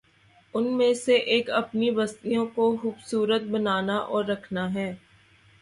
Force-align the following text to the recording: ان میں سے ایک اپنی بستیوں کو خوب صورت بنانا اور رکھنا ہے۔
ان 0.53 0.77
میں 0.77 0.93
سے 0.93 1.15
ایک 1.33 1.49
اپنی 1.49 1.91
بستیوں 1.91 2.45
کو 2.45 2.75
خوب 2.81 3.01
صورت 3.05 3.41
بنانا 3.41 3.97
اور 3.97 4.25
رکھنا 4.25 4.73
ہے۔ 4.73 4.93